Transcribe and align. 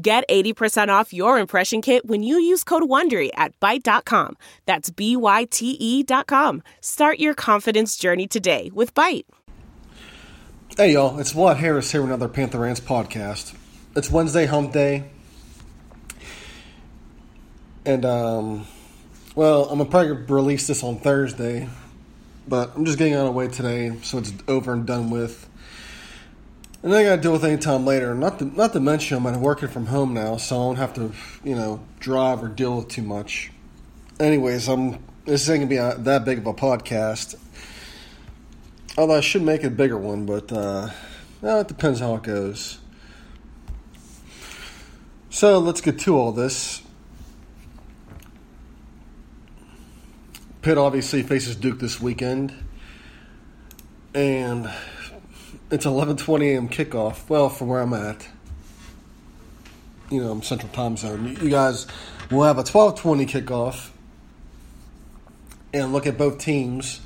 Get 0.00 0.28
80% 0.28 0.90
off 0.90 1.12
your 1.12 1.40
impression 1.40 1.82
kit 1.82 2.06
when 2.06 2.22
you 2.22 2.38
use 2.38 2.62
code 2.62 2.84
WONDERY 2.84 3.30
at 3.34 3.58
Byte.com. 3.58 4.36
That's 4.64 4.90
B-Y-T-E 4.90 6.04
dot 6.04 6.28
com. 6.28 6.62
Start 6.80 7.18
your 7.18 7.34
confidence 7.34 7.96
journey 7.96 8.28
today 8.28 8.70
with 8.72 8.94
Byte. 8.94 9.24
Hey 10.76 10.92
y'all, 10.92 11.18
it's 11.18 11.32
Vlad 11.32 11.56
Harris 11.56 11.90
here 11.90 12.00
with 12.02 12.10
another 12.10 12.28
Panther 12.28 12.60
Rants 12.60 12.78
podcast. 12.80 13.56
It's 13.96 14.08
Wednesday 14.08 14.46
hump 14.46 14.72
day. 14.72 15.10
And 17.84 18.04
um 18.04 18.66
well, 19.34 19.64
I'm 19.64 19.78
gonna 19.78 19.90
probably 19.90 20.12
release 20.32 20.68
this 20.68 20.84
on 20.84 21.00
Thursday, 21.00 21.68
but 22.46 22.70
I'm 22.76 22.84
just 22.84 22.98
getting 22.98 23.14
out 23.14 23.20
of 23.20 23.26
the 23.26 23.32
way 23.32 23.48
today 23.48 23.96
so 24.02 24.18
it's 24.18 24.32
over 24.46 24.72
and 24.72 24.86
done 24.86 25.10
with. 25.10 25.48
And 26.82 26.92
then 26.92 27.00
I 27.00 27.04
got 27.04 27.16
to 27.16 27.22
deal 27.22 27.32
with 27.32 27.44
any 27.44 27.58
time 27.58 27.84
later. 27.84 28.14
Not 28.14 28.38
to, 28.38 28.44
not 28.44 28.72
to 28.72 28.80
mention, 28.80 29.26
I'm 29.26 29.40
working 29.40 29.68
from 29.68 29.86
home 29.86 30.14
now, 30.14 30.36
so 30.36 30.56
I 30.56 30.58
don't 30.60 30.76
have 30.76 30.94
to, 30.94 31.12
you 31.42 31.56
know, 31.56 31.80
drive 31.98 32.42
or 32.42 32.48
deal 32.48 32.76
with 32.76 32.88
too 32.88 33.02
much. 33.02 33.50
Anyways, 34.20 34.68
I'm 34.68 34.98
this 35.28 35.46
ain't 35.50 35.60
gonna 35.60 35.68
be 35.68 35.76
a, 35.76 35.94
that 36.04 36.24
big 36.24 36.38
of 36.38 36.46
a 36.46 36.54
podcast. 36.54 37.36
Although 38.96 39.16
I 39.16 39.20
should 39.20 39.42
make 39.42 39.62
a 39.62 39.68
bigger 39.68 39.98
one, 39.98 40.24
but 40.24 40.50
uh, 40.50 40.88
well, 41.42 41.60
it 41.60 41.68
depends 41.68 42.00
how 42.00 42.14
it 42.14 42.22
goes. 42.22 42.78
So 45.28 45.58
let's 45.58 45.82
get 45.82 45.98
to 46.00 46.16
all 46.16 46.32
this. 46.32 46.82
Pitt 50.62 50.78
obviously 50.78 51.22
faces 51.22 51.54
Duke 51.56 51.78
this 51.78 52.00
weekend, 52.00 52.54
and 54.14 54.72
it's 55.70 55.84
11:20 55.84 56.54
a.m. 56.54 56.68
kickoff. 56.68 57.28
Well, 57.28 57.48
from 57.48 57.68
where 57.68 57.80
I'm 57.80 57.92
at, 57.92 58.26
you 60.10 60.22
know, 60.22 60.30
I'm 60.30 60.42
Central 60.42 60.72
Time 60.72 60.96
Zone. 60.96 61.36
You 61.40 61.50
guys 61.50 61.86
will 62.30 62.44
have 62.44 62.58
a 62.58 62.64
12:20 62.64 63.26
kickoff, 63.28 63.90
and 65.72 65.92
look 65.92 66.06
at 66.06 66.16
both 66.16 66.38
teams. 66.38 67.00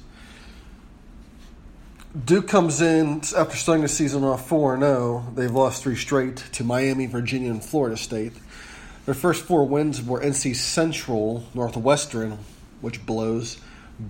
Duke 2.25 2.47
comes 2.47 2.83
in 2.83 3.23
after 3.37 3.57
starting 3.57 3.83
the 3.83 3.89
season 3.89 4.23
off 4.23 4.47
4 4.47 4.79
0. 4.79 5.33
They've 5.35 5.51
lost 5.51 5.83
three 5.83 5.97
straight 5.97 6.37
to 6.53 6.63
Miami, 6.63 7.07
Virginia, 7.07 7.51
and 7.51 7.65
Florida 7.65 7.97
State. 7.97 8.35
Their 9.07 9.15
first 9.15 9.45
four 9.45 9.67
wins 9.67 10.01
were 10.01 10.21
NC 10.21 10.55
Central, 10.55 11.45
Northwestern, 11.55 12.39
which 12.81 13.05
blows, 13.05 13.57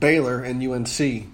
Baylor, 0.00 0.42
and 0.42 0.62
UNC. 0.62 1.28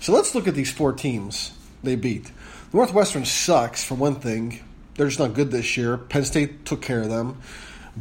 So 0.00 0.12
let's 0.12 0.34
look 0.34 0.48
at 0.48 0.54
these 0.54 0.72
four 0.72 0.92
teams 0.92 1.52
they 1.84 1.94
beat. 1.94 2.32
Northwestern 2.74 3.24
sucks, 3.24 3.84
for 3.84 3.94
one 3.94 4.16
thing. 4.16 4.58
They're 4.96 5.06
just 5.06 5.20
not 5.20 5.34
good 5.34 5.52
this 5.52 5.76
year. 5.76 5.96
Penn 5.96 6.24
State 6.24 6.64
took 6.64 6.82
care 6.82 7.02
of 7.02 7.08
them. 7.08 7.40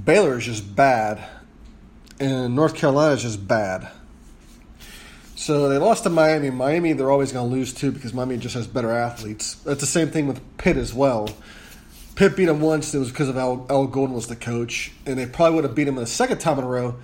Baylor 0.03 0.39
is 0.39 0.45
just 0.45 0.75
bad. 0.75 1.23
And 2.19 2.55
North 2.55 2.73
Carolina 2.73 3.13
is 3.13 3.21
just 3.21 3.47
bad. 3.47 3.87
So 5.35 5.69
they 5.69 5.77
lost 5.77 6.05
to 6.05 6.09
Miami. 6.09 6.49
Miami, 6.49 6.93
they're 6.93 7.11
always 7.11 7.31
going 7.31 7.47
to 7.47 7.55
lose 7.55 7.71
too 7.71 7.91
because 7.91 8.15
Miami 8.15 8.37
just 8.37 8.55
has 8.55 8.65
better 8.65 8.89
athletes. 8.89 9.53
That's 9.57 9.79
the 9.79 9.85
same 9.85 10.09
thing 10.09 10.25
with 10.25 10.41
Pitt 10.57 10.77
as 10.77 10.91
well. 10.91 11.29
Pitt 12.15 12.35
beat 12.35 12.45
them 12.45 12.59
once, 12.59 12.95
it 12.95 12.97
was 12.97 13.11
because 13.11 13.29
of 13.29 13.37
Al, 13.37 13.67
Al 13.69 13.85
Golden 13.85 14.15
was 14.15 14.25
the 14.25 14.35
coach. 14.35 14.91
And 15.05 15.19
they 15.19 15.27
probably 15.27 15.53
would 15.53 15.65
have 15.65 15.75
beat 15.75 15.87
him 15.87 15.95
the 15.97 16.07
second 16.07 16.39
time 16.39 16.57
in 16.57 16.63
a 16.63 16.67
row 16.67 16.95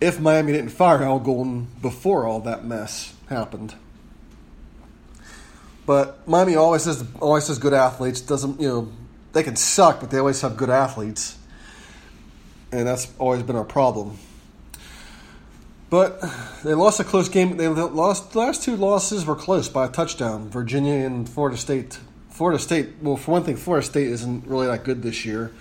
if 0.00 0.18
Miami 0.18 0.50
didn't 0.50 0.70
fire 0.70 1.04
Al 1.04 1.20
Golden 1.20 1.68
before 1.80 2.26
all 2.26 2.40
that 2.40 2.64
mess 2.64 3.14
happened. 3.28 3.76
But 5.86 6.26
Miami 6.28 6.56
always 6.56 6.84
has 6.84 7.04
always 7.20 7.46
has 7.46 7.58
good 7.58 7.72
athletes. 7.72 8.20
Doesn't 8.20 8.60
you 8.60 8.68
know 8.68 8.92
they 9.32 9.44
can 9.44 9.56
suck, 9.56 10.00
but 10.00 10.10
they 10.10 10.18
always 10.18 10.40
have 10.40 10.56
good 10.56 10.70
athletes, 10.70 11.38
and 12.72 12.86
that's 12.86 13.08
always 13.18 13.42
been 13.44 13.56
our 13.56 13.64
problem. 13.64 14.18
But 15.88 16.20
they 16.64 16.74
lost 16.74 16.98
a 16.98 17.04
close 17.04 17.28
game. 17.28 17.56
They 17.56 17.68
lost 17.68 18.32
the 18.32 18.40
last 18.40 18.64
two 18.64 18.74
losses 18.76 19.24
were 19.24 19.36
close 19.36 19.68
by 19.68 19.86
a 19.86 19.88
touchdown. 19.88 20.50
Virginia 20.50 21.06
and 21.06 21.28
Florida 21.28 21.56
State. 21.56 22.00
Florida 22.30 22.58
State. 22.58 22.96
Well, 23.00 23.16
for 23.16 23.30
one 23.30 23.44
thing, 23.44 23.56
Florida 23.56 23.86
State 23.86 24.08
isn't 24.08 24.46
really 24.46 24.66
that 24.66 24.84
good 24.84 25.02
this 25.02 25.24
year. 25.24 25.52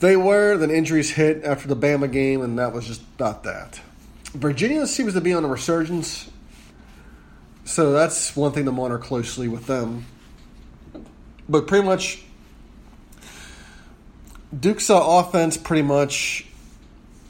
They 0.00 0.16
were. 0.16 0.56
Then 0.56 0.72
injuries 0.72 1.10
hit 1.12 1.44
after 1.44 1.68
the 1.68 1.76
Bama 1.76 2.10
game, 2.10 2.42
and 2.42 2.58
that 2.58 2.72
was 2.72 2.88
just 2.88 3.02
not 3.20 3.44
that. 3.44 3.80
Virginia 4.34 4.86
seems 4.88 5.12
to 5.12 5.20
be 5.20 5.32
on 5.32 5.44
a 5.44 5.48
resurgence. 5.48 6.28
So 7.64 7.92
that's 7.92 8.34
one 8.34 8.52
thing 8.52 8.64
to 8.64 8.72
monitor 8.72 8.98
closely 8.98 9.48
with 9.48 9.66
them. 9.66 10.06
But 11.48 11.66
pretty 11.66 11.84
much, 11.84 12.22
Duke's 14.58 14.90
offense 14.90 15.56
pretty 15.56 15.82
much, 15.82 16.46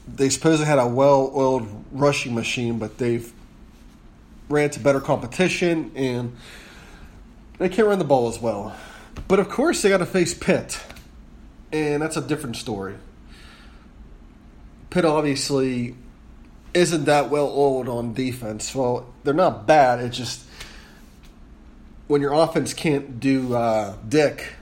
they 0.07 0.29
supposedly 0.29 0.65
had 0.65 0.79
a 0.79 0.87
well 0.87 1.31
oiled 1.35 1.85
rushing 1.91 2.35
machine, 2.35 2.79
but 2.79 2.97
they've 2.97 3.31
ran 4.49 4.69
to 4.71 4.79
better 4.79 4.99
competition 4.99 5.91
and 5.95 6.35
they 7.59 7.69
can't 7.69 7.87
run 7.87 7.99
the 7.99 8.05
ball 8.05 8.27
as 8.27 8.39
well. 8.39 8.75
But 9.27 9.39
of 9.39 9.49
course, 9.49 9.81
they 9.81 9.89
got 9.89 9.99
to 9.99 10.05
face 10.05 10.33
Pitt, 10.33 10.79
and 11.71 12.01
that's 12.01 12.17
a 12.17 12.21
different 12.21 12.55
story. 12.55 12.95
Pitt 14.89 15.05
obviously 15.05 15.95
isn't 16.73 17.05
that 17.05 17.29
well 17.29 17.47
oiled 17.47 17.87
on 17.87 18.13
defense. 18.13 18.73
Well, 18.73 19.13
they're 19.23 19.33
not 19.33 19.67
bad. 19.67 19.99
It's 19.99 20.17
just 20.17 20.43
when 22.07 22.21
your 22.21 22.33
offense 22.33 22.73
can't 22.73 23.19
do 23.19 23.55
uh, 23.55 23.95
dick, 24.07 24.53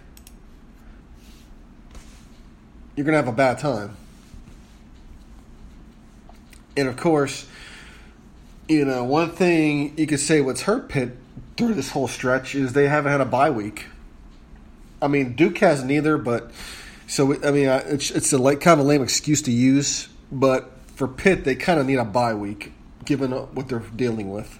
you're 2.95 3.05
going 3.05 3.13
to 3.13 3.17
have 3.17 3.27
a 3.27 3.35
bad 3.35 3.59
time. 3.59 3.95
And 6.77 6.88
of 6.88 6.97
course, 6.97 7.45
you 8.67 8.85
know, 8.85 9.03
one 9.03 9.31
thing 9.31 9.97
you 9.97 10.07
could 10.07 10.19
say 10.19 10.41
what's 10.41 10.61
hurt 10.61 10.89
Pitt 10.89 11.17
through 11.57 11.73
this 11.73 11.91
whole 11.91 12.07
stretch 12.07 12.55
is 12.55 12.73
they 12.73 12.88
haven't 12.88 13.11
had 13.11 13.21
a 13.21 13.25
bye 13.25 13.50
week. 13.50 13.85
I 15.01 15.07
mean, 15.07 15.33
Duke 15.33 15.57
has 15.59 15.83
neither, 15.83 16.17
but 16.17 16.51
so 17.07 17.33
I 17.44 17.51
mean, 17.51 17.67
it's 17.67 18.11
it's 18.11 18.31
a 18.31 18.38
like 18.38 18.61
kind 18.61 18.79
of 18.79 18.85
lame 18.85 19.01
excuse 19.01 19.41
to 19.44 19.51
use, 19.51 20.07
but 20.31 20.71
for 21.01 21.07
Pitt, 21.07 21.45
they 21.45 21.56
kind 21.56 21.79
of 21.79 21.88
need 21.88 21.95
a 21.95 22.06
bye 22.06 22.35
week 22.35 22.73
given 23.06 23.31
what 23.31 23.67
they're 23.67 23.79
dealing 23.79 24.29
with. 24.29 24.59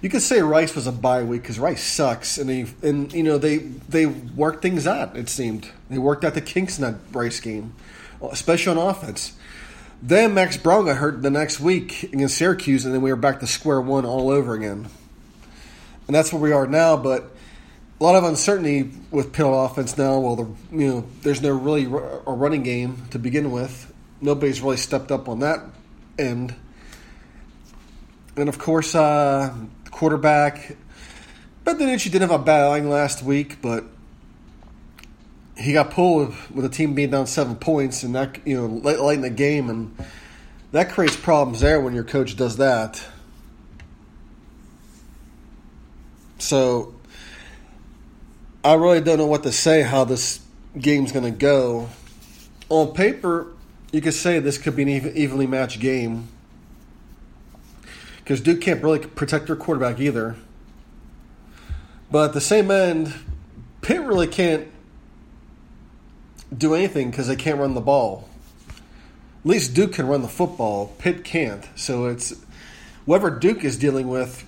You 0.00 0.08
could 0.08 0.22
say 0.22 0.40
Rice 0.40 0.74
was 0.74 0.86
a 0.86 0.92
bye 0.92 1.22
week 1.24 1.42
because 1.42 1.58
Rice 1.58 1.84
sucks, 1.84 2.38
and 2.38 2.48
they 2.48 2.64
and 2.82 3.12
you 3.12 3.22
know 3.22 3.36
they 3.36 3.58
they 3.58 4.06
worked 4.06 4.62
things 4.62 4.86
out. 4.86 5.14
It 5.14 5.28
seemed 5.28 5.68
they 5.90 5.98
worked 5.98 6.24
out 6.24 6.32
the 6.32 6.40
kinks 6.40 6.78
in 6.78 6.84
that 6.84 6.94
Rice 7.12 7.38
game, 7.40 7.74
especially 8.22 8.80
on 8.80 8.88
offense. 8.88 9.36
Then 10.00 10.32
Max 10.32 10.56
Browne 10.56 10.86
hurt 10.86 11.20
the 11.20 11.28
next 11.28 11.60
week 11.60 12.04
against 12.04 12.38
Syracuse, 12.38 12.86
and 12.86 12.94
then 12.94 13.02
we 13.02 13.10
were 13.10 13.16
back 13.16 13.40
to 13.40 13.46
square 13.46 13.82
one 13.82 14.06
all 14.06 14.30
over 14.30 14.54
again. 14.54 14.88
And 16.06 16.16
that's 16.16 16.32
where 16.32 16.40
we 16.40 16.52
are 16.52 16.66
now. 16.66 16.96
But 16.96 17.30
a 18.00 18.04
lot 18.04 18.14
of 18.14 18.24
uncertainty 18.24 18.90
with 19.10 19.34
Pitt 19.34 19.44
offense 19.46 19.98
now. 19.98 20.18
Well, 20.18 20.36
the, 20.36 20.46
you 20.72 20.88
know, 20.88 21.04
there's 21.20 21.42
no 21.42 21.50
really 21.50 21.84
a 21.84 22.32
running 22.32 22.62
game 22.62 23.02
to 23.10 23.18
begin 23.18 23.50
with 23.50 23.92
nobody's 24.20 24.60
really 24.60 24.76
stepped 24.76 25.10
up 25.10 25.28
on 25.28 25.40
that 25.40 25.60
end. 26.18 26.54
And 28.36 28.48
of 28.48 28.58
course, 28.58 28.94
uh, 28.94 29.54
quarterback. 29.90 30.76
Ben 31.64 31.76
DiNucci 31.76 32.04
didn't 32.04 32.30
have 32.30 32.40
a 32.40 32.42
bad 32.42 32.70
outing 32.70 32.88
last 32.88 33.22
week, 33.22 33.60
but 33.60 33.84
he 35.56 35.72
got 35.72 35.90
pulled 35.90 36.34
with 36.50 36.64
the 36.64 36.68
team 36.68 36.94
being 36.94 37.10
down 37.10 37.26
seven 37.26 37.56
points, 37.56 38.02
and 38.02 38.14
that 38.14 38.38
you 38.46 38.56
know 38.56 38.66
late, 38.66 39.00
late 39.00 39.16
in 39.16 39.22
the 39.22 39.30
game, 39.30 39.68
and 39.68 39.94
that 40.72 40.90
creates 40.90 41.16
problems 41.16 41.60
there 41.60 41.80
when 41.80 41.94
your 41.94 42.04
coach 42.04 42.36
does 42.36 42.58
that. 42.58 43.04
So 46.38 46.94
I 48.64 48.74
really 48.74 49.00
don't 49.00 49.18
know 49.18 49.26
what 49.26 49.42
to 49.42 49.52
say 49.52 49.82
how 49.82 50.04
this 50.04 50.40
game's 50.78 51.10
going 51.10 51.24
to 51.24 51.36
go. 51.36 51.88
On 52.68 52.92
paper, 52.94 53.48
you 53.92 54.00
could 54.00 54.14
say 54.14 54.38
this 54.38 54.58
could 54.58 54.76
be 54.76 54.82
an 54.82 55.16
evenly 55.16 55.46
matched 55.46 55.80
game 55.80 56.28
because 58.18 58.40
Duke 58.40 58.60
can't 58.60 58.82
really 58.82 58.98
protect 58.98 59.46
their 59.46 59.56
quarterback 59.56 59.98
either. 60.00 60.36
But 62.10 62.26
at 62.26 62.32
the 62.34 62.40
same 62.40 62.70
end, 62.70 63.14
Pitt 63.80 64.02
really 64.02 64.26
can't 64.26 64.68
do 66.56 66.74
anything 66.74 67.10
because 67.10 67.28
they 67.28 67.36
can't 67.36 67.58
run 67.58 67.74
the 67.74 67.80
ball. 67.80 68.28
At 68.68 69.46
least 69.46 69.74
Duke 69.74 69.94
can 69.94 70.06
run 70.06 70.22
the 70.22 70.28
football. 70.28 70.94
Pitt 70.98 71.24
can't. 71.24 71.66
So 71.74 72.06
it's 72.06 72.34
whatever 73.06 73.30
Duke 73.30 73.64
is 73.64 73.78
dealing 73.78 74.08
with, 74.08 74.44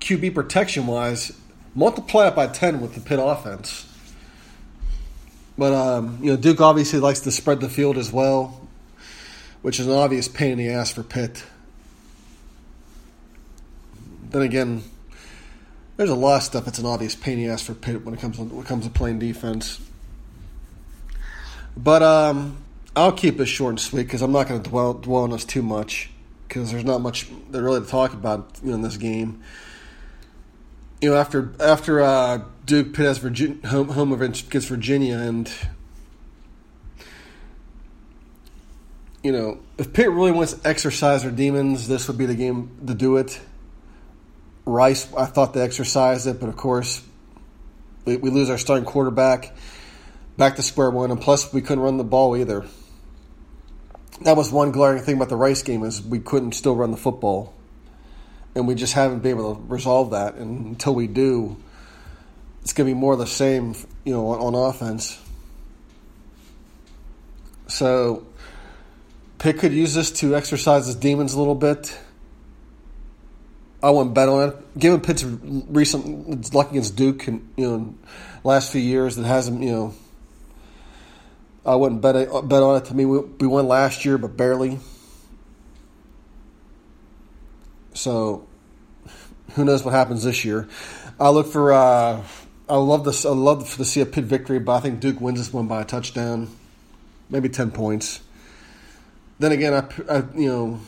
QB 0.00 0.34
protection 0.34 0.88
wise, 0.88 1.32
multiply 1.74 2.28
it 2.28 2.34
by 2.34 2.48
ten 2.48 2.80
with 2.80 2.94
the 2.94 3.00
Pitt 3.00 3.20
offense. 3.20 3.86
But 5.56 5.72
um, 5.72 6.18
you 6.20 6.30
know, 6.30 6.36
Duke 6.36 6.60
obviously 6.60 6.98
likes 6.98 7.20
to 7.20 7.30
spread 7.30 7.60
the 7.60 7.68
field 7.68 7.98
as 7.98 8.10
well, 8.10 8.66
which 9.62 9.78
is 9.78 9.86
an 9.86 9.92
obvious 9.92 10.28
pain 10.28 10.52
in 10.52 10.58
the 10.58 10.70
ass 10.70 10.92
for 10.92 11.02
Pitt. 11.02 11.44
Then 14.30 14.42
again, 14.42 14.82
there's 15.96 16.10
a 16.10 16.14
lot 16.14 16.36
of 16.36 16.42
stuff 16.42 16.64
that's 16.64 16.78
an 16.78 16.86
obvious 16.86 17.14
pain 17.14 17.38
in 17.38 17.46
the 17.46 17.52
ass 17.52 17.62
for 17.62 17.74
Pitt 17.74 18.04
when 18.04 18.14
it 18.14 18.20
comes 18.20 18.36
to, 18.36 18.44
when 18.44 18.64
it 18.64 18.68
comes 18.68 18.84
to 18.84 18.90
playing 18.90 19.18
defense. 19.18 19.80
But 21.76 22.02
um, 22.02 22.58
I'll 22.96 23.12
keep 23.12 23.40
it 23.40 23.46
short 23.46 23.70
and 23.72 23.80
sweet 23.80 24.04
because 24.04 24.22
I'm 24.22 24.32
not 24.32 24.48
going 24.48 24.62
to 24.62 24.70
dwell, 24.70 24.94
dwell 24.94 25.22
on 25.24 25.30
this 25.30 25.44
too 25.44 25.62
much 25.62 26.10
because 26.48 26.72
there's 26.72 26.84
not 26.84 27.00
much 27.00 27.28
that 27.50 27.62
really 27.62 27.80
to 27.80 27.86
talk 27.86 28.12
about 28.12 28.58
you 28.62 28.70
know, 28.70 28.76
in 28.76 28.82
this 28.82 28.96
game. 28.96 29.42
You 31.00 31.10
know, 31.10 31.16
after 31.16 31.52
after 31.60 32.00
uh, 32.00 32.42
Duke 32.66 32.92
Pitt 32.92 33.06
has 33.06 33.18
Virginia, 33.18 33.66
home 33.68 33.88
home 33.88 34.12
against 34.12 34.68
Virginia, 34.68 35.16
and 35.16 35.50
you 39.22 39.32
know, 39.32 39.58
if 39.76 39.92
Pitt 39.92 40.10
really 40.10 40.32
wants 40.32 40.54
to 40.54 40.68
exercise 40.68 41.22
their 41.22 41.32
demons, 41.32 41.88
this 41.88 42.08
would 42.08 42.16
be 42.16 42.26
the 42.26 42.34
game 42.34 42.78
to 42.86 42.94
do 42.94 43.16
it. 43.16 43.38
Rice, 44.64 45.12
I 45.14 45.26
thought 45.26 45.52
they 45.52 45.60
exercised 45.60 46.26
it, 46.26 46.40
but 46.40 46.48
of 46.48 46.56
course, 46.56 47.02
we, 48.04 48.16
we 48.16 48.30
lose 48.30 48.48
our 48.50 48.58
starting 48.58 48.84
quarterback 48.84 49.54
back 50.36 50.56
to 50.56 50.62
square 50.62 50.90
one, 50.90 51.10
and 51.10 51.20
plus 51.20 51.52
we 51.52 51.60
couldn't 51.60 51.82
run 51.82 51.98
the 51.98 52.04
ball 52.04 52.36
either. 52.36 52.64
That 54.22 54.36
was 54.36 54.50
one 54.50 54.70
glaring 54.70 55.02
thing 55.02 55.16
about 55.16 55.28
the 55.28 55.36
Rice 55.36 55.62
game 55.62 55.82
is 55.82 56.02
we 56.02 56.18
couldn't 56.18 56.52
still 56.52 56.74
run 56.74 56.90
the 56.90 56.96
football, 56.96 57.54
and 58.54 58.66
we 58.66 58.74
just 58.74 58.94
haven't 58.94 59.20
been 59.20 59.38
able 59.38 59.56
to 59.56 59.62
resolve 59.62 60.12
that. 60.12 60.34
And 60.36 60.66
until 60.66 60.94
we 60.94 61.06
do, 61.06 61.56
it's 62.62 62.72
going 62.72 62.88
to 62.88 62.94
be 62.94 62.98
more 62.98 63.14
of 63.14 63.18
the 63.18 63.26
same, 63.26 63.74
you 64.04 64.12
know, 64.14 64.28
on, 64.28 64.54
on 64.54 64.68
offense. 64.68 65.20
So 67.66 68.26
Pitt 69.40 69.58
could 69.58 69.72
use 69.72 69.94
this 69.94 70.10
to 70.20 70.36
exercise 70.36 70.84
his 70.84 70.94
demons 70.94 71.32
a 71.32 71.38
little 71.38 71.54
bit. 71.54 71.98
I 73.82 73.88
wouldn't 73.88 74.14
bet 74.14 74.28
on 74.28 74.50
it. 74.50 74.78
Given 74.78 75.00
Pitt's 75.00 75.24
recent 75.24 76.54
luck 76.54 76.70
against 76.70 76.94
Duke 76.94 77.26
and 77.26 77.50
you 77.56 77.66
know 77.66 77.94
last 78.44 78.70
few 78.70 78.82
years 78.82 79.16
that 79.16 79.24
hasn't 79.24 79.62
you 79.62 79.72
know 79.72 79.94
I 81.64 81.74
wouldn't 81.74 82.02
bet 82.02 82.14
bet 82.14 82.62
on 82.62 82.76
it. 82.76 82.84
To 82.86 82.94
me, 82.94 83.06
we, 83.06 83.20
we 83.20 83.46
won 83.46 83.66
last 83.66 84.04
year, 84.04 84.18
but 84.18 84.36
barely. 84.36 84.78
So, 87.94 88.46
who 89.52 89.64
knows 89.64 89.82
what 89.82 89.92
happens 89.92 90.22
this 90.22 90.44
year? 90.44 90.68
I 91.18 91.30
look 91.30 91.46
for. 91.46 91.72
Uh, 91.72 92.22
I 92.68 92.76
love 92.76 93.04
this. 93.04 93.24
I 93.24 93.30
love 93.30 93.74
to 93.76 93.84
see 93.86 94.02
a 94.02 94.06
Pitt 94.06 94.24
victory, 94.24 94.58
but 94.58 94.74
I 94.76 94.80
think 94.80 95.00
Duke 95.00 95.18
wins 95.18 95.38
this 95.38 95.52
one 95.52 95.66
by 95.66 95.80
a 95.80 95.84
touchdown, 95.86 96.48
maybe 97.30 97.48
ten 97.48 97.70
points. 97.70 98.20
Then 99.40 99.52
again, 99.52 99.72
I, 99.72 100.12
I 100.12 100.22
you 100.36 100.48
know. 100.48 100.80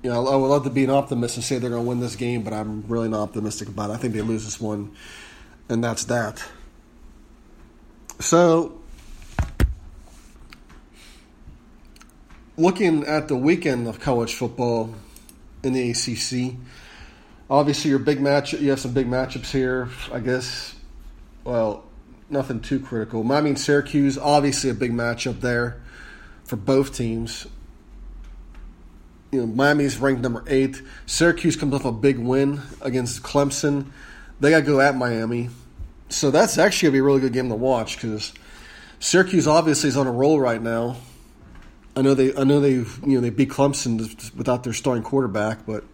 You 0.00 0.10
know, 0.10 0.28
I 0.28 0.36
would 0.36 0.46
love 0.46 0.62
to 0.62 0.70
be 0.70 0.84
an 0.84 0.90
optimist 0.90 1.34
and 1.36 1.44
say 1.44 1.58
they're 1.58 1.70
going 1.70 1.82
to 1.82 1.88
win 1.88 1.98
this 1.98 2.14
game, 2.14 2.44
but 2.44 2.52
I'm 2.52 2.84
really 2.86 3.08
not 3.08 3.18
optimistic 3.18 3.66
about 3.66 3.90
it. 3.90 3.94
I 3.94 3.96
think 3.96 4.14
they 4.14 4.20
lose 4.20 4.44
this 4.44 4.60
one, 4.60 4.92
and 5.68 5.82
that's 5.82 6.04
that. 6.04 6.40
So, 8.20 8.80
looking 12.56 13.04
at 13.06 13.26
the 13.26 13.34
weekend 13.34 13.88
of 13.88 13.98
college 13.98 14.34
football 14.34 14.94
in 15.64 15.72
the 15.72 15.90
ACC, 15.90 16.54
obviously 17.50 17.90
your 17.90 17.98
big 17.98 18.20
match. 18.20 18.52
You 18.52 18.70
have 18.70 18.78
some 18.78 18.92
big 18.92 19.08
matchups 19.08 19.50
here. 19.50 19.88
I 20.12 20.20
guess. 20.20 20.76
Well, 21.42 21.82
nothing 22.30 22.60
too 22.60 22.78
critical. 22.78 23.30
I 23.32 23.40
mean, 23.40 23.56
Syracuse, 23.56 24.16
obviously 24.16 24.70
a 24.70 24.74
big 24.74 24.92
matchup 24.92 25.40
there 25.40 25.82
for 26.48 26.56
both 26.56 26.96
teams. 26.96 27.46
You 29.30 29.40
know, 29.40 29.46
Miami's 29.46 29.98
ranked 29.98 30.22
number 30.22 30.42
eight. 30.46 30.82
Syracuse 31.04 31.54
comes 31.54 31.74
off 31.74 31.84
a 31.84 31.92
big 31.92 32.18
win 32.18 32.62
against 32.80 33.22
Clemson. 33.22 33.86
They 34.40 34.50
got 34.50 34.60
to 34.60 34.64
go 34.64 34.80
at 34.80 34.96
Miami, 34.96 35.50
so 36.08 36.30
that's 36.30 36.56
actually 36.56 36.88
gonna 36.88 36.92
be 36.94 36.98
a 37.00 37.02
really 37.02 37.20
good 37.20 37.32
game 37.34 37.48
to 37.50 37.54
watch 37.54 37.96
because 37.96 38.32
Syracuse 38.98 39.46
obviously 39.46 39.88
is 39.88 39.96
on 39.96 40.06
a 40.06 40.12
roll 40.12 40.40
right 40.40 40.62
now. 40.62 40.96
I 41.94 42.02
know 42.02 42.14
they 42.14 42.34
I 42.34 42.44
know 42.44 42.60
they 42.60 42.72
you 42.72 42.86
know 43.02 43.20
they 43.20 43.30
beat 43.30 43.50
Clemson 43.50 44.34
without 44.34 44.64
their 44.64 44.72
starting 44.72 45.02
quarterback, 45.02 45.66
but 45.66 45.84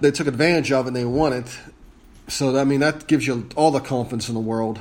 they 0.00 0.10
took 0.10 0.26
advantage 0.26 0.72
of 0.72 0.86
it 0.86 0.88
and 0.88 0.96
they 0.96 1.04
won 1.04 1.32
it. 1.34 1.58
So 2.28 2.56
I 2.56 2.64
mean 2.64 2.80
that 2.80 3.06
gives 3.06 3.26
you 3.26 3.48
all 3.56 3.70
the 3.70 3.80
confidence 3.80 4.28
in 4.28 4.34
the 4.34 4.40
world. 4.40 4.80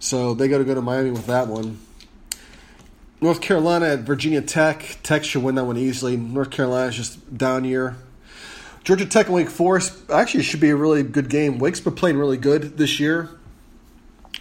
So 0.00 0.34
they 0.34 0.48
got 0.48 0.58
to 0.58 0.64
go 0.64 0.74
to 0.74 0.82
Miami 0.82 1.10
with 1.10 1.26
that 1.28 1.48
one. 1.48 1.78
North 3.24 3.40
Carolina 3.40 3.86
at 3.86 4.00
Virginia 4.00 4.42
Tech. 4.42 4.98
Tech 5.02 5.24
should 5.24 5.42
win 5.42 5.54
that 5.54 5.64
one 5.64 5.78
easily. 5.78 6.14
North 6.14 6.50
Carolina's 6.50 6.94
just 6.94 7.38
down 7.38 7.64
year. 7.64 7.96
Georgia 8.84 9.06
Tech 9.06 9.28
and 9.28 9.34
Wake 9.34 9.48
Forest 9.48 10.10
actually 10.10 10.42
should 10.42 10.60
be 10.60 10.68
a 10.68 10.76
really 10.76 11.02
good 11.02 11.30
game. 11.30 11.58
Wake's 11.58 11.80
been 11.80 11.94
playing 11.94 12.18
really 12.18 12.36
good 12.36 12.76
this 12.76 13.00
year. 13.00 13.30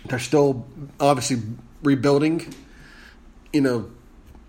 They're 0.07 0.19
still 0.19 0.67
obviously 0.99 1.41
rebuilding. 1.81 2.53
You 3.53 3.61
know, 3.61 3.89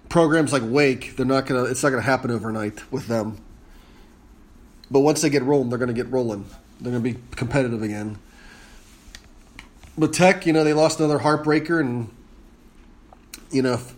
programs 0.09 0.53
like 0.53 0.63
Wake, 0.65 1.15
they're 1.15 1.25
not 1.25 1.47
gonna. 1.47 1.63
It's 1.67 1.85
not 1.85 1.91
gonna 1.91 2.03
happen 2.03 2.33
overnight 2.33 2.91
with 2.91 3.07
them. 3.07 3.37
But 4.91 5.03
once 5.03 5.23
they 5.23 5.31
get 5.31 5.45
rolling, 5.45 5.69
they're 5.69 5.79
gonna 5.79 5.93
get 5.93 6.11
rolling. 6.11 6.45
They're 6.81 6.91
gonna 6.91 7.05
be 7.05 7.21
competitive 7.37 7.85
again. 7.85 8.19
But 9.97 10.13
Tech, 10.13 10.45
you 10.45 10.53
know, 10.53 10.65
they 10.65 10.73
lost 10.75 10.99
another 10.99 11.21
heartbreaker, 11.21 11.79
and 11.79 12.11
you 13.53 13.63
know, 13.63 13.75
if, 13.75 13.95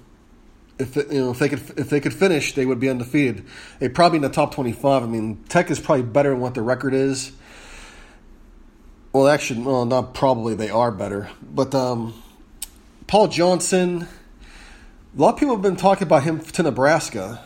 if 0.79 0.97
you 0.97 1.05
know 1.11 1.31
if 1.31 1.39
they 1.39 1.49
could 1.49 1.79
if 1.79 1.91
they 1.91 2.01
could 2.01 2.15
finish, 2.15 2.55
they 2.55 2.67
would 2.67 2.81
be 2.81 2.89
undefeated. 2.89 3.45
They 3.79 3.89
probably 3.89 4.17
in 4.17 4.23
the 4.23 4.29
top 4.29 4.55
twenty 4.55 4.73
five. 4.73 5.03
I 5.03 5.07
mean, 5.07 5.43
Tech 5.49 5.71
is 5.71 5.81
probably 5.81 6.05
better 6.05 6.31
than 6.31 6.41
what 6.41 6.55
their 6.55 6.63
record 6.63 6.95
is. 6.95 7.33
Well, 9.13 9.29
actually, 9.29 9.63
well, 9.63 9.87
not 9.87 10.13
probably. 10.15 10.55
They 10.55 10.69
are 10.69 10.93
better, 10.93 11.31
but 11.43 11.75
um, 11.75 12.15
Paul 13.07 13.29
Johnson 13.29 14.07
a 15.17 15.21
lot 15.21 15.35
of 15.35 15.41
people 15.41 15.55
have 15.55 15.63
been 15.63 15.77
talking 15.77 16.07
about 16.07 16.25
him 16.25 16.41
to 16.41 16.63
Nebraska. 16.63 17.43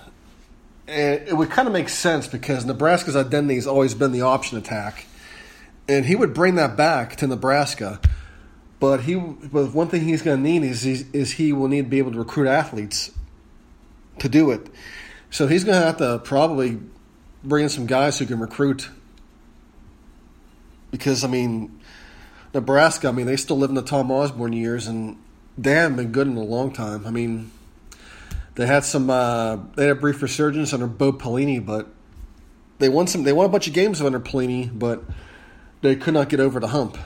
And 0.89 1.29
it 1.29 1.37
would 1.37 1.51
kind 1.51 1.69
of 1.69 1.73
make 1.73 1.89
sense 1.89 2.27
because 2.27 2.65
Nebraska's 2.65 3.15
identity 3.15 3.55
has 3.55 3.69
always 3.69 3.95
been 3.95 4.11
the 4.11 4.23
option 4.23 4.59
attack. 4.59 5.07
And 5.89 6.05
he 6.05 6.17
would 6.17 6.35
bring 6.35 6.57
that 6.57 6.77
back 6.77 7.17
to 7.17 7.29
Nebraska. 7.29 8.01
But 8.81 9.03
he, 9.03 9.15
but 9.15 9.73
one 9.73 9.87
thing 9.87 10.03
he's 10.03 10.23
going 10.23 10.39
to 10.39 10.43
need 10.43 10.65
is, 10.65 10.85
is 10.85 11.33
he 11.33 11.53
will 11.53 11.69
need 11.69 11.83
to 11.83 11.89
be 11.89 11.99
able 11.99 12.11
to 12.13 12.19
recruit 12.19 12.49
athletes 12.49 13.13
to 14.21 14.29
do 14.29 14.51
it. 14.51 14.69
So 15.31 15.47
he's 15.47 15.65
going 15.65 15.79
to 15.79 15.87
have 15.87 15.99
to 15.99 16.21
probably 16.21 16.79
bring 17.43 17.65
in 17.65 17.71
some 17.71 17.87
guys 17.87 18.19
who 18.19 18.27
can 18.27 18.39
recruit. 18.39 18.89
Because 20.91 21.25
I 21.25 21.29
mean, 21.29 21.81
Nebraska, 22.55 23.09
I 23.09 23.13
mean, 23.13 23.27
they 23.27 23.37
still 23.37 23.59
live 23.59 23.71
in 23.71 23.77
the 23.77 23.83
Tom 23.83 24.11
Osborne 24.11 24.53
years, 24.53 24.87
and 24.87 25.17
they 25.57 25.73
haven't 25.73 25.97
been 25.97 26.13
good 26.13 26.27
in 26.27 26.37
a 26.37 26.43
long 26.43 26.73
time. 26.73 27.07
I 27.07 27.11
mean, 27.11 27.51
they 28.57 28.67
had 28.67 28.85
some. 28.85 29.09
Uh, 29.09 29.59
they 29.77 29.85
had 29.87 29.93
a 29.93 30.01
brief 30.01 30.21
resurgence 30.21 30.73
under 30.73 30.87
Bo 30.87 31.13
Pelini, 31.13 31.65
but 31.65 31.89
they 32.79 32.89
won 32.89 33.07
some. 33.07 33.23
They 33.23 33.33
won 33.33 33.47
a 33.47 33.49
bunch 33.49 33.69
of 33.69 33.73
games 33.73 34.01
under 34.01 34.19
Pelini, 34.19 34.71
but 34.77 35.05
they 35.81 35.95
could 35.95 36.15
not 36.15 36.29
get 36.29 36.41
over 36.41 36.59
the 36.59 36.69
hump. 36.69 36.99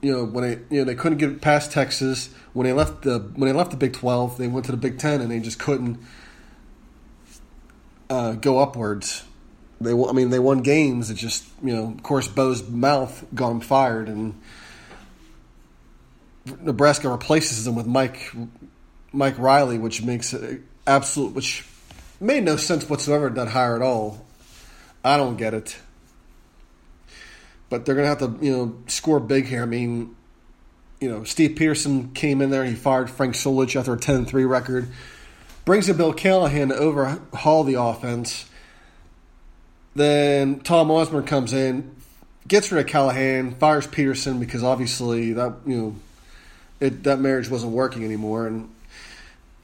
You 0.00 0.12
know 0.12 0.24
when 0.24 0.44
they 0.44 0.58
you 0.74 0.80
know 0.80 0.84
they 0.84 0.94
couldn't 0.94 1.18
get 1.18 1.40
past 1.40 1.72
Texas 1.72 2.30
when 2.52 2.66
they 2.66 2.72
left 2.72 3.02
the 3.02 3.18
when 3.18 3.48
they 3.48 3.52
left 3.52 3.70
the 3.70 3.76
Big 3.76 3.92
Twelve. 3.92 4.38
They 4.38 4.48
went 4.48 4.66
to 4.66 4.72
the 4.72 4.78
Big 4.78 4.98
Ten 4.98 5.20
and 5.20 5.30
they 5.30 5.40
just 5.40 5.58
couldn't 5.58 5.98
uh, 8.08 8.32
go 8.32 8.58
upwards. 8.58 9.24
They 9.80 9.92
I 9.92 10.12
mean 10.12 10.30
they 10.30 10.38
won 10.38 10.62
games. 10.62 11.10
It 11.10 11.14
just 11.14 11.44
you 11.62 11.74
know 11.74 11.88
of 11.88 12.02
course 12.02 12.28
Bo's 12.28 12.68
mouth 12.68 13.24
got 13.34 13.48
them 13.48 13.60
fired 13.60 14.08
and. 14.08 14.40
Nebraska 16.62 17.08
replaces 17.08 17.66
them 17.66 17.74
with 17.74 17.86
Mike 17.86 18.32
Mike 19.12 19.38
Riley, 19.38 19.78
which 19.78 20.02
makes 20.02 20.32
it 20.32 20.62
absolute, 20.86 21.34
which 21.34 21.66
made 22.20 22.44
no 22.44 22.56
sense 22.56 22.88
whatsoever 22.88 23.30
Not 23.30 23.48
hire 23.48 23.76
at 23.76 23.82
all. 23.82 24.26
I 25.04 25.16
don't 25.16 25.36
get 25.36 25.54
it. 25.54 25.76
But 27.70 27.86
they're 27.86 27.94
going 27.94 28.04
to 28.04 28.08
have 28.08 28.18
to, 28.18 28.44
you 28.44 28.52
know, 28.52 28.76
score 28.88 29.20
big 29.20 29.46
here. 29.46 29.62
I 29.62 29.66
mean, 29.66 30.14
you 31.00 31.08
know, 31.08 31.24
Steve 31.24 31.52
Pederson 31.52 32.14
came 32.14 32.42
in 32.42 32.50
there. 32.50 32.64
He 32.64 32.74
fired 32.74 33.08
Frank 33.08 33.34
Solich 33.34 33.74
after 33.76 33.94
a 33.94 33.98
10 33.98 34.26
3 34.26 34.44
record. 34.44 34.88
Brings 35.64 35.88
in 35.88 35.96
Bill 35.96 36.12
Callahan 36.12 36.68
to 36.68 36.74
overhaul 36.74 37.64
the 37.64 37.80
offense. 37.80 38.46
Then 39.94 40.60
Tom 40.60 40.90
Osborne 40.90 41.24
comes 41.24 41.52
in, 41.52 41.96
gets 42.46 42.70
rid 42.70 42.84
of 42.84 42.90
Callahan, 42.90 43.54
fires 43.54 43.86
Pederson 43.86 44.38
because 44.38 44.62
obviously 44.62 45.32
that, 45.32 45.54
you 45.66 45.76
know, 45.76 45.96
it, 46.80 47.04
that 47.04 47.18
marriage 47.20 47.48
wasn't 47.48 47.72
working 47.72 48.04
anymore. 48.04 48.46
And 48.46 48.70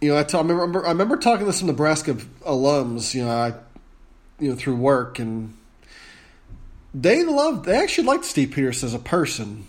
you 0.01 0.11
know, 0.11 0.19
I, 0.19 0.25
t- 0.25 0.37
I 0.37 0.41
remember 0.41 0.85
I 0.85 0.91
remember 0.91 1.17
talking 1.17 1.47
to 1.47 1.53
some 1.53 1.69
Nebraska 1.69 2.15
alums, 2.45 3.15
you 3.15 3.25
know, 3.25 3.31
I, 3.31 3.55
you 4.39 4.51
know, 4.51 4.57
through 4.57 4.77
work, 4.77 5.19
and 5.19 5.55
they 6.97 7.23
loved, 7.25 7.67
they 7.67 7.76
actually 7.76 8.09
liked 8.09 8.25
Steve 8.25 8.53
Peters 8.53 8.83
as 8.83 8.95
a 8.95 8.99
person. 8.99 9.69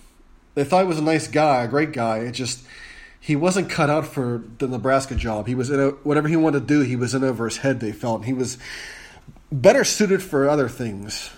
They 0.56 0.64
thought 0.64 0.84
he 0.84 0.88
was 0.88 0.98
a 0.98 1.04
nice 1.04 1.28
guy, 1.28 1.64
a 1.64 1.68
great 1.68 1.92
guy. 1.92 2.20
It 2.20 2.32
just 2.32 2.66
he 3.20 3.36
wasn't 3.36 3.70
cut 3.70 3.90
out 3.90 4.08
for 4.08 4.42
the 4.60 4.68
Nebraska 4.68 5.14
job. 5.14 5.46
He 5.46 5.54
was 5.54 5.70
in 5.70 5.80
a, 5.80 5.90
whatever 5.90 6.30
he 6.30 6.38
wanted 6.38 6.62
to 6.62 6.66
do. 6.66 6.82
He 6.82 6.96
was 6.96 7.14
in 7.14 7.26
over 7.26 7.46
his 7.46 7.58
head. 7.58 7.82
They 7.82 7.92
felt 7.92 8.24
he 8.24 8.34
was 8.34 8.58
better 9.52 9.84
suited 9.84 10.24
for 10.24 10.48
other 10.48 10.70
things. 10.70 11.30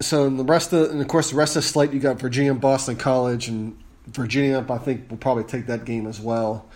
So 0.00 0.28
the 0.28 0.44
rest 0.44 0.74
of, 0.74 0.90
and 0.90 1.00
of 1.00 1.08
course, 1.08 1.30
the 1.30 1.36
rest 1.36 1.56
of 1.56 1.62
the 1.62 1.68
slate, 1.68 1.92
you 1.92 2.00
got 2.00 2.18
Virginia 2.18 2.50
and 2.50 2.60
Boston 2.60 2.96
College, 2.96 3.48
and 3.48 3.78
Virginia, 4.08 4.64
I 4.68 4.78
think, 4.78 5.08
will 5.10 5.16
probably 5.16 5.44
take 5.44 5.66
that 5.66 5.86
game 5.86 6.06
as 6.06 6.20
well. 6.20 6.66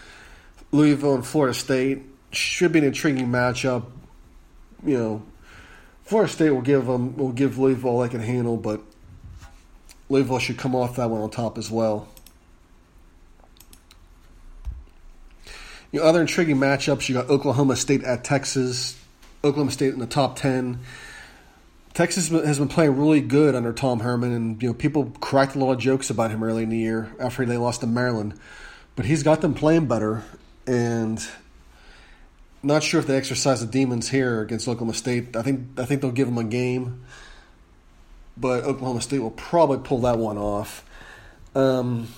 Louisville 0.72 1.16
and 1.16 1.26
Florida 1.26 1.52
State 1.52 2.02
should 2.30 2.72
be 2.72 2.78
an 2.78 2.86
intriguing 2.86 3.26
matchup. 3.26 3.84
You 4.86 4.98
know, 4.98 5.22
Florida 6.04 6.32
State 6.32 6.50
will 6.50 6.62
give 6.62 6.86
them 6.86 7.16
will 7.16 7.32
give 7.32 7.58
Louisville 7.58 7.98
they 8.00 8.08
can 8.08 8.20
handle, 8.20 8.56
but 8.56 8.80
Louisville 10.08 10.38
should 10.38 10.56
come 10.56 10.74
off 10.74 10.96
that 10.96 11.10
one 11.10 11.20
on 11.20 11.30
top 11.30 11.58
as 11.58 11.70
well. 11.70 12.08
You 15.92 16.00
know, 16.00 16.06
other 16.06 16.20
intriguing 16.20 16.56
matchups, 16.56 17.08
you 17.08 17.14
got 17.14 17.28
Oklahoma 17.28 17.76
State 17.76 18.04
at 18.04 18.24
Texas. 18.24 18.98
Oklahoma 19.44 19.70
State 19.70 19.92
in 19.92 20.00
the 20.00 20.06
top 20.06 20.36
10. 20.36 20.80
Texas 21.94 22.28
has 22.28 22.58
been 22.58 22.68
playing 22.68 22.96
really 22.98 23.20
good 23.20 23.54
under 23.54 23.72
Tom 23.72 24.00
Herman, 24.00 24.32
and 24.32 24.62
you 24.62 24.68
know 24.68 24.74
people 24.74 25.12
cracked 25.20 25.54
a 25.54 25.58
lot 25.58 25.72
of 25.72 25.78
jokes 25.78 26.10
about 26.10 26.30
him 26.30 26.44
early 26.44 26.62
in 26.62 26.68
the 26.68 26.76
year 26.76 27.10
after 27.18 27.46
they 27.46 27.56
lost 27.56 27.80
to 27.80 27.86
Maryland. 27.86 28.38
But 28.96 29.06
he's 29.06 29.22
got 29.22 29.40
them 29.40 29.54
playing 29.54 29.86
better, 29.86 30.22
and 30.66 31.26
not 32.66 32.82
sure 32.82 33.00
if 33.00 33.06
they 33.06 33.16
exercise 33.16 33.60
the 33.60 33.66
demons 33.66 34.08
here 34.08 34.40
against 34.40 34.68
Oklahoma 34.68 34.94
State. 34.94 35.36
I 35.36 35.42
think 35.42 35.78
I 35.78 35.84
think 35.84 36.02
they'll 36.02 36.10
give 36.10 36.28
them 36.28 36.38
a 36.38 36.44
game 36.44 37.04
but 38.36 38.64
Oklahoma 38.64 39.00
State 39.00 39.20
will 39.20 39.30
probably 39.30 39.78
pull 39.78 40.00
that 40.00 40.18
one 40.18 40.38
off. 40.38 40.84
Um, 41.54 42.08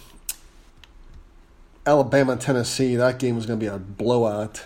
Alabama 1.86 2.36
Tennessee, 2.36 2.96
that 2.96 3.18
game 3.18 3.36
was 3.36 3.46
going 3.46 3.58
to 3.58 3.64
be 3.64 3.68
a 3.68 3.78
blowout. 3.78 4.64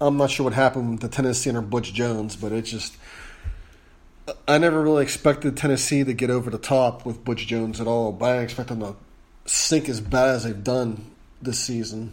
I'm 0.00 0.16
not 0.16 0.30
sure 0.30 0.44
what 0.44 0.54
happened 0.54 1.00
the 1.00 1.08
Tennessee 1.08 1.50
under 1.50 1.60
Butch 1.60 1.92
Jones, 1.92 2.36
but 2.36 2.52
it 2.52 2.62
just. 2.62 2.96
I 4.46 4.58
never 4.58 4.82
really 4.82 5.02
expected 5.02 5.56
Tennessee 5.56 6.04
to 6.04 6.12
get 6.12 6.28
over 6.28 6.50
the 6.50 6.58
top 6.58 7.06
with 7.06 7.24
Butch 7.24 7.46
Jones 7.46 7.80
at 7.80 7.86
all, 7.86 8.12
but 8.12 8.26
I 8.26 8.38
expect 8.42 8.68
them 8.68 8.80
to 8.80 8.94
sink 9.46 9.88
as 9.88 10.02
bad 10.02 10.28
as 10.28 10.44
they've 10.44 10.62
done 10.62 11.10
this 11.40 11.58
season. 11.58 12.12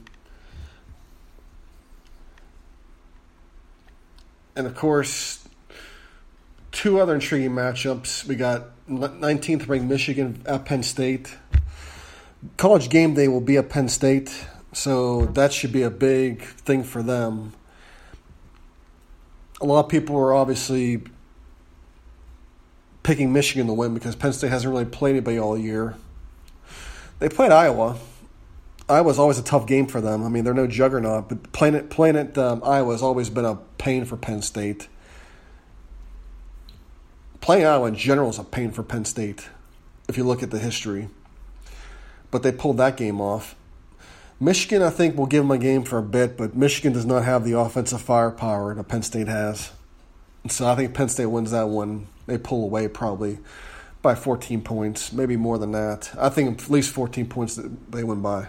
And 4.56 4.68
of 4.68 4.76
course, 4.76 5.48
two 6.72 7.00
other 7.00 7.16
intriguing 7.16 7.52
matchups. 7.52 8.26
We 8.26 8.36
got 8.36 8.68
19th 8.90 9.68
ranked 9.68 9.88
Michigan 9.88 10.42
at 10.46 10.66
Penn 10.66 10.84
State. 10.84 11.36
College 12.58 12.90
game 12.90 13.16
day 13.16 13.28
will 13.28 13.42
be 13.42 13.58
at 13.58 13.70
Penn 13.70 13.90
State, 13.90 14.46
so 14.72 15.26
that 15.26 15.52
should 15.52 15.72
be 15.72 15.82
a 15.82 15.90
big 15.90 16.44
thing 16.44 16.84
for 16.84 17.02
them. 17.02 17.54
A 19.62 19.66
lot 19.66 19.86
of 19.86 19.90
people 19.90 20.16
are 20.18 20.34
obviously 20.34 21.02
picking 23.04 23.32
Michigan 23.34 23.68
to 23.68 23.74
win 23.74 23.94
because 23.94 24.16
Penn 24.16 24.34
State 24.34 24.50
hasn't 24.50 24.72
really 24.72 24.86
played 24.86 25.12
anybody 25.12 25.40
all 25.40 25.58
year. 25.58 25.96
They 27.20 27.30
played 27.30 27.52
Iowa. 27.52 27.98
Iowa's 28.88 29.18
always 29.18 29.40
a 29.40 29.44
tough 29.44 29.66
game 29.66 29.88
for 29.88 30.00
them. 30.00 30.24
I 30.24 30.30
mean, 30.30 30.44
they're 30.44 30.54
no 30.54 30.68
juggernaut, 30.68 31.30
but 31.30 31.52
playing 31.52 31.76
it 31.76 31.90
playing 31.90 32.16
at 32.16 32.38
um, 32.38 32.62
Iowa 32.64 32.92
has 32.92 33.02
always 33.02 33.30
been 33.30 33.46
a 33.46 33.56
pain 33.78 34.06
for 34.06 34.16
Penn 34.16 34.42
State 34.42 34.88
playing 37.46 37.64
Iowa 37.64 37.90
in 37.90 37.96
general 37.96 38.32
is 38.32 38.40
a 38.40 38.44
pain 38.44 38.72
for 38.72 38.82
Penn 38.82 39.06
State 39.06 39.50
if 40.10 40.18
you 40.18 40.24
look 40.24 40.42
at 40.42 40.50
the 40.50 40.58
history. 40.58 41.10
But 42.32 42.42
they 42.42 42.52
pulled 42.52 42.78
that 42.78 42.98
game 42.98 43.22
off. 43.22 43.56
Michigan, 44.40 44.82
I 44.82 44.90
think, 44.90 45.16
will 45.16 45.28
give 45.28 45.44
them 45.44 45.52
a 45.52 45.60
game 45.60 45.84
for 45.84 46.00
a 46.00 46.04
bit, 46.04 46.38
but 46.38 46.56
Michigan 46.56 46.92
does 46.92 47.06
not 47.06 47.24
have 47.24 47.46
the 47.46 47.54
offensive 47.54 48.02
firepower 48.02 48.74
that 48.74 48.86
Penn 48.86 49.04
State 49.04 49.28
has. 49.28 49.72
So 50.50 50.66
I 50.66 50.76
think 50.76 50.96
Penn 50.96 51.08
State 51.08 51.28
wins 51.28 51.52
that 51.52 51.70
one. 51.70 52.08
They 52.26 52.40
pull 52.40 52.64
away 52.64 52.88
probably 52.88 53.38
by 54.02 54.16
14 54.16 54.64
points, 54.64 55.14
maybe 55.14 55.38
more 55.38 55.60
than 55.60 55.72
that. 55.74 56.16
I 56.18 56.30
think 56.30 56.64
at 56.64 56.70
least 56.72 56.92
14 56.94 57.28
points 57.28 57.58
that 57.58 57.92
they 57.92 58.04
win 58.04 58.22
by. 58.24 58.48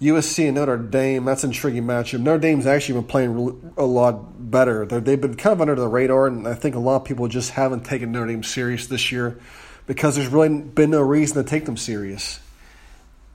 USC 0.00 0.46
and 0.46 0.56
Notre 0.56 0.76
Dame, 0.76 1.24
that's 1.24 1.42
an 1.42 1.50
intriguing 1.50 1.84
matchup. 1.84 2.20
Notre 2.20 2.38
Dame's 2.38 2.66
actually 2.66 3.00
been 3.00 3.08
playing 3.08 3.72
a 3.78 3.84
lot 3.84 4.50
better. 4.50 4.84
they 4.84 5.12
have 5.12 5.20
been 5.20 5.36
kind 5.36 5.54
of 5.54 5.60
under 5.62 5.74
the 5.74 5.88
radar, 5.88 6.26
and 6.26 6.46
I 6.46 6.54
think 6.54 6.74
a 6.74 6.78
lot 6.78 6.96
of 6.96 7.04
people 7.04 7.28
just 7.28 7.50
haven't 7.52 7.84
taken 7.84 8.12
Notre 8.12 8.26
Dame 8.26 8.42
serious 8.42 8.86
this 8.88 9.10
year 9.10 9.38
because 9.86 10.16
there's 10.16 10.28
really 10.28 10.60
been 10.60 10.90
no 10.90 11.00
reason 11.00 11.42
to 11.42 11.48
take 11.48 11.64
them 11.64 11.78
serious. 11.78 12.40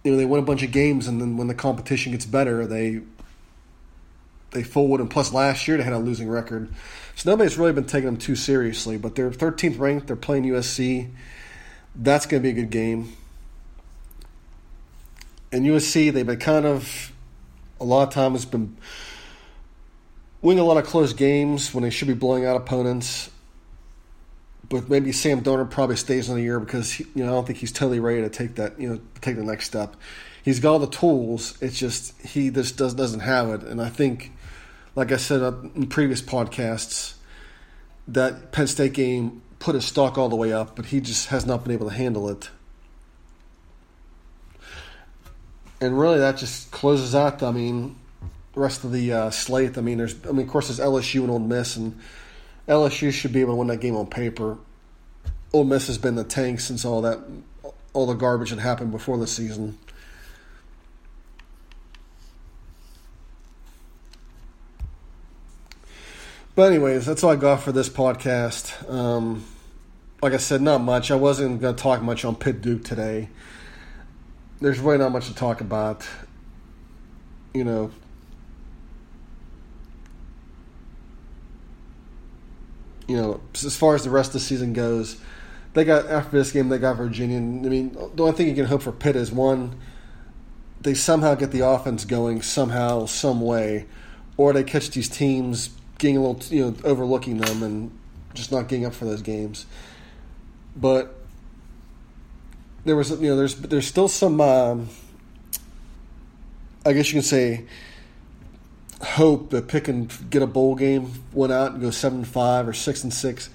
You 0.04 0.12
know, 0.12 0.18
they 0.18 0.26
win 0.26 0.40
a 0.40 0.46
bunch 0.46 0.62
of 0.62 0.72
games, 0.72 1.08
and 1.08 1.20
then 1.20 1.36
when 1.36 1.48
the 1.48 1.56
competition 1.56 2.12
gets 2.12 2.26
better, 2.26 2.68
they 2.68 3.02
they 4.52 4.62
forward. 4.62 5.00
And 5.00 5.10
plus, 5.10 5.34
last 5.34 5.68
year 5.68 5.78
they 5.78 5.84
had 5.84 5.94
a 5.94 6.00
losing 6.00 6.30
record, 6.30 6.72
so 7.16 7.32
nobody's 7.32 7.58
really 7.58 7.74
been 7.74 7.86
taking 7.86 8.06
them 8.06 8.18
too 8.18 8.36
seriously. 8.36 8.98
But 8.98 9.16
they're 9.16 9.32
13th 9.32 9.80
ranked. 9.80 10.08
They're 10.08 10.16
playing 10.16 10.44
USC. 10.44 11.10
That's 11.96 12.26
going 12.28 12.44
to 12.44 12.44
be 12.44 12.52
a 12.52 12.62
good 12.62 12.72
game 12.72 13.16
and 15.52 15.66
USC, 15.66 16.12
they've 16.12 16.26
been 16.26 16.40
kind 16.40 16.66
of 16.66 17.12
a 17.80 17.84
lot 17.84 18.08
of 18.08 18.14
times 18.14 18.46
been 18.46 18.78
winning 20.42 20.62
a 20.62 20.66
lot 20.66 20.78
of 20.78 20.86
close 20.86 21.14
games 21.14 21.74
when 21.74 21.84
they 21.84 21.90
should 21.90 22.08
be 22.08 22.14
blowing 22.14 22.46
out 22.46 22.56
opponents. 22.56 23.30
But 24.70 24.90
maybe 24.90 25.12
Sam 25.12 25.42
Darnold 25.42 25.70
probably 25.70 25.98
stays 25.98 26.30
on 26.30 26.38
the 26.38 26.44
year 26.44 26.60
because 26.60 26.94
he, 26.94 27.06
you 27.16 27.26
know 27.26 27.32
I 27.32 27.32
don't 27.34 27.46
think 27.46 27.60
he's 27.60 27.72
totally 27.72 28.00
ready 28.00 28.22
to 28.22 28.30
take 28.30 28.56
that 28.56 28.80
you 28.80 28.90
know 28.90 29.02
take 29.20 29.36
the 29.36 29.44
next 29.44 29.66
step. 29.66 29.96
He's 30.44 30.60
got 30.60 30.72
all 30.74 30.80
the 30.80 30.88
tools. 30.88 31.58
It's 31.62 31.78
just 31.78 32.20
he 32.22 32.50
just 32.50 32.78
does 32.78 32.94
doesn't 32.94 33.20
have 33.20 33.50
it, 33.50 33.64
and 33.64 33.82
I 33.82 33.90
think, 33.90 34.32
like 34.96 35.12
I 35.12 35.18
said 35.18 35.42
uh, 35.42 35.54
in 35.76 35.88
previous 35.88 36.22
podcasts, 36.22 37.16
that 38.08 38.54
Penn 38.54 38.68
State 38.68 38.94
game 38.94 39.42
put 39.60 39.76
his 39.76 39.86
stock 39.86 40.18
all 40.18 40.30
the 40.30 40.38
way 40.38 40.54
up, 40.54 40.76
but 40.76 40.86
he 40.86 41.02
just 41.02 41.28
has 41.28 41.46
not 41.46 41.64
been 41.64 41.74
able 41.74 41.90
to 41.90 41.96
handle 41.96 42.30
it. 42.30 42.50
And 45.82 46.00
really 46.00 46.20
that 46.20 46.38
just 46.38 46.72
closes 46.72 47.16
out. 47.16 47.42
I 47.42 47.52
mean, 47.52 47.96
the 48.54 48.60
rest 48.60 48.84
of 48.84 48.92
the 48.92 49.12
uh, 49.12 49.30
slate. 49.32 49.78
I 49.78 49.82
mean, 49.82 49.98
there's. 49.98 50.16
I 50.26 50.32
mean, 50.32 50.46
of 50.46 50.52
course, 50.52 50.68
there's 50.68 50.80
LSU 50.80 51.22
and 51.22 51.32
Ole 51.32 51.40
Miss, 51.40 51.76
and 51.76 52.00
LSU 52.68 53.12
should 53.12 53.34
be 53.34 53.42
able 53.42 53.54
to 53.54 53.58
win 53.58 53.68
that 53.68 53.82
game 53.82 53.98
on 53.98 54.06
paper. 54.06 54.58
Ole 55.52 55.64
Miss 55.64 55.88
has 55.88 55.98
been 55.98 56.16
the 56.16 56.24
tank 56.24 56.60
since 56.60 56.86
all 56.86 57.02
that, 57.02 57.20
all 57.94 58.06
the 58.06 58.14
garbage 58.14 58.52
that 58.52 58.60
happened 58.60 58.92
before 58.92 59.18
the 59.18 59.28
season. 59.28 59.78
But 66.54 66.72
anyways, 66.72 67.06
that's 67.06 67.24
all 67.24 67.32
I 67.32 67.38
got 67.38 67.62
for 67.62 67.72
this 67.72 67.90
podcast. 67.90 68.90
Um, 68.90 69.46
like 70.22 70.34
I 70.34 70.38
said, 70.38 70.62
not 70.62 70.82
much. 70.82 71.10
I 71.10 71.16
wasn't 71.16 71.60
going 71.60 71.76
to 71.76 71.82
talk 71.82 72.04
much 72.04 72.24
on 72.24 72.36
Pitt 72.36 72.62
Duke 72.62 72.84
today 72.84 73.30
there's 74.62 74.80
really 74.80 75.00
not 75.00 75.12
much 75.12 75.28
to 75.28 75.36
talk 75.36 75.60
about. 75.60 76.08
You 77.54 77.66
know, 77.66 77.92
you 83.08 83.18
know, 83.18 83.42
as 83.54 83.76
far 83.76 83.96
as 83.96 84.04
the 84.04 84.10
rest 84.10 84.30
of 84.30 84.34
the 84.34 84.40
season 84.40 84.72
goes, 84.72 85.20
they 85.74 85.84
got 85.84 86.08
after 86.08 86.38
this 86.38 86.52
game 86.52 86.70
they 86.70 86.78
got 86.78 86.96
Virginia. 86.96 87.38
I 87.38 87.42
mean, 87.42 87.92
the 88.16 88.24
only 88.24 88.32
thing 88.34 88.48
you 88.48 88.56
can 88.56 88.66
hope 88.66 88.84
for 88.84 88.94
Pitt 88.94 89.18
is 89.18 89.32
one, 89.32 89.78
they 90.80 90.94
somehow 90.94 91.36
get 91.36 91.52
the 91.52 91.66
offense 91.68 92.06
going 92.06 92.42
somehow, 92.42 93.06
some 93.06 93.42
way, 93.42 93.86
or 94.38 94.54
they 94.54 94.64
catch 94.64 94.92
these 94.92 95.10
teams 95.10 95.72
getting 95.98 96.18
a 96.18 96.22
little, 96.22 96.56
you 96.56 96.66
know, 96.66 96.76
overlooking 96.84 97.38
them 97.38 97.64
and 97.64 97.92
just 98.34 98.52
not 98.52 98.70
getting 98.70 98.86
up 98.86 98.94
for 98.94 99.06
those 99.06 99.22
games. 99.22 99.66
But 100.76 101.21
there 102.86 102.96
was 102.96 103.12
you 103.12 103.30
know 103.30 103.36
there's 103.36 103.56
there's 103.56 103.88
still 103.88 104.08
some 104.08 104.42
um, 104.42 104.90
I 106.86 106.94
guess 106.94 107.08
you 107.10 107.14
can 107.14 107.24
say 107.24 107.66
hope 109.04 109.50
that 109.52 109.68
Pitt 109.68 109.86
can 109.86 110.10
get 110.30 110.42
a 110.42 110.48
bowl 110.48 110.76
game, 110.76 111.12
went 111.34 111.52
out 111.52 111.74
and 111.74 111.82
go 111.82 111.92
seven 111.92 112.20
and 112.20 112.28
five 112.28 112.68
or 112.68 112.74
six 112.74 113.04
and 113.04 113.14
six. 113.14 113.50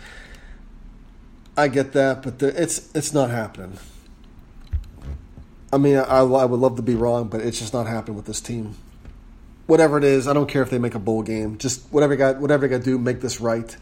I 1.56 1.68
get 1.68 1.92
that, 1.92 2.22
but 2.22 2.38
the, 2.38 2.48
it's 2.60 2.94
it's 2.94 3.12
not 3.12 3.30
happening. 3.30 3.78
I 5.72 5.78
mean, 5.78 5.96
I, 5.96 6.20
I 6.20 6.44
would 6.44 6.60
love 6.60 6.76
to 6.76 6.82
be 6.82 6.94
wrong, 6.94 7.28
but 7.28 7.40
it's 7.40 7.58
just 7.58 7.72
not 7.72 7.86
happening 7.86 8.16
with 8.16 8.26
this 8.26 8.40
team. 8.40 8.76
Whatever 9.66 9.98
it 9.98 10.04
is, 10.04 10.28
I 10.28 10.32
don't 10.32 10.48
care 10.48 10.62
if 10.62 10.70
they 10.70 10.78
make 10.78 10.94
a 10.94 11.00
bowl 11.00 11.22
game. 11.22 11.58
Just 11.58 11.82
whatever 11.92 12.12
you 12.12 12.18
got, 12.18 12.38
whatever 12.38 12.66
you 12.66 12.70
got 12.70 12.78
to 12.78 12.84
do, 12.84 12.98
make 12.98 13.20
this 13.20 13.40
right, 13.40 13.76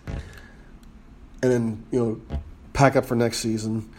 and 1.43 1.53
then 1.53 1.85
you 1.91 1.99
know, 1.99 2.39
pack 2.73 2.97
up 2.97 3.05
for 3.05 3.17
next 3.17 3.39
season. 3.39 3.93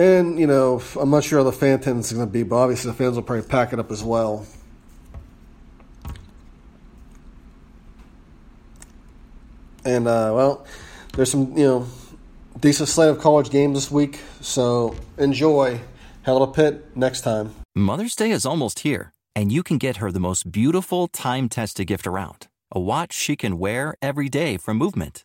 And, 0.00 0.40
you 0.40 0.46
know, 0.46 0.80
I'm 0.98 1.10
not 1.10 1.24
sure 1.24 1.40
how 1.40 1.44
the 1.44 1.52
fan 1.52 1.78
attendance 1.78 2.10
is 2.10 2.16
going 2.16 2.26
to 2.26 2.32
be, 2.32 2.42
but 2.42 2.56
obviously 2.56 2.90
the 2.90 2.96
fans 2.96 3.16
will 3.16 3.22
probably 3.22 3.46
pack 3.46 3.74
it 3.74 3.78
up 3.78 3.90
as 3.90 4.02
well. 4.02 4.46
And, 9.84 10.08
uh, 10.08 10.32
well, 10.34 10.66
there's 11.12 11.30
some, 11.30 11.54
you 11.54 11.64
know, 11.64 11.86
decent 12.58 12.88
slate 12.88 13.10
of 13.10 13.18
college 13.18 13.50
games 13.50 13.76
this 13.76 13.90
week, 13.90 14.20
so 14.40 14.96
enjoy. 15.18 15.80
Hell 16.22 16.46
to 16.46 16.50
Pitt 16.50 16.96
next 16.96 17.20
time. 17.20 17.54
Mother's 17.74 18.16
Day 18.16 18.30
is 18.30 18.46
almost 18.46 18.78
here, 18.78 19.12
and 19.36 19.52
you 19.52 19.62
can 19.62 19.76
get 19.76 19.98
her 19.98 20.10
the 20.10 20.18
most 20.18 20.50
beautiful 20.50 21.08
time 21.08 21.50
tested 21.50 21.86
gift 21.86 22.06
around 22.06 22.48
a 22.72 22.80
watch 22.80 23.12
she 23.12 23.36
can 23.36 23.58
wear 23.58 23.94
every 24.00 24.30
day 24.30 24.56
from 24.56 24.78
Movement. 24.78 25.24